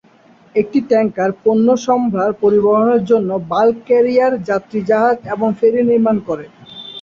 [0.55, 6.45] এটি ট্যাঙ্কার, পণ্যসম্ভার পরিবহনের জন্য বাল্ক ক্যারিয়ার, যাত্রী জাহাজ এবং ফেরী নির্মাণ করে।